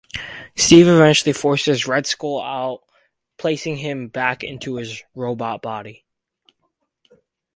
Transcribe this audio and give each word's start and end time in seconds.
Steve 0.55 0.87
eventually 0.87 1.31
forces 1.31 1.85
Red 1.85 2.07
Skull 2.07 2.41
out, 2.41 2.81
placing 3.37 3.77
him 3.77 4.07
back 4.07 4.43
into 4.43 4.77
his 4.77 5.03
robot 5.13 5.61
body. 5.61 6.03